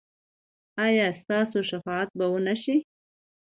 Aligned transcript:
ایا 0.85 1.07
ستاسو 1.21 1.59
شفاعت 1.69 2.09
به 2.17 2.25
و 2.33 2.37
نه 2.47 2.55
شي؟ 2.61 2.77